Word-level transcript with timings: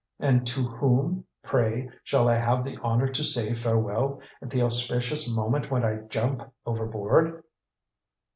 "And 0.19 0.47
to 0.47 0.63
whom, 0.63 1.25
pray, 1.43 1.87
shall 2.03 2.27
I 2.27 2.33
have 2.33 2.63
the 2.63 2.75
honor 2.81 3.07
to 3.09 3.23
say 3.23 3.53
farewell, 3.53 4.19
at 4.41 4.49
the 4.49 4.63
auspicious 4.63 5.29
moment 5.31 5.69
when 5.69 5.85
I 5.85 5.97
jump 6.07 6.41
overboard?" 6.65 7.43